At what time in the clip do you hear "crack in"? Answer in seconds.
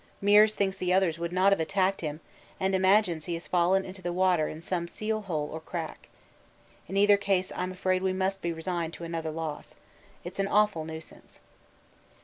5.59-6.97